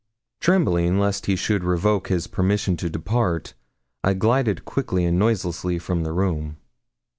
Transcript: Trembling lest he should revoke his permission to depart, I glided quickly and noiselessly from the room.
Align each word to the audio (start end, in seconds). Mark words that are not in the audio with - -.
Trembling 0.39 0.99
lest 0.99 1.27
he 1.27 1.35
should 1.35 1.63
revoke 1.63 2.07
his 2.07 2.25
permission 2.25 2.75
to 2.77 2.89
depart, 2.89 3.53
I 4.03 4.15
glided 4.15 4.65
quickly 4.65 5.05
and 5.05 5.19
noiselessly 5.19 5.77
from 5.77 6.01
the 6.01 6.11
room. 6.11 6.57